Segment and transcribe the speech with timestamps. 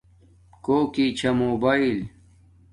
[0.63, 1.99] کوکی چھا موباݵل